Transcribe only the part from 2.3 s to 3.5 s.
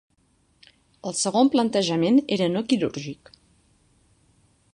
era no quirúrgic.